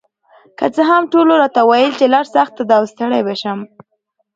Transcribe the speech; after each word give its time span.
که 0.57 0.65
څه 0.75 0.81
هم 0.91 1.03
ټولو 1.13 1.33
راته 1.41 1.61
ویل 1.63 1.91
چې 1.99 2.05
لار 2.13 2.25
سخته 2.35 2.61
ده 2.69 2.73
او 2.79 2.85
ستړې 2.93 3.21
به 3.25 3.35
شم، 3.41 3.59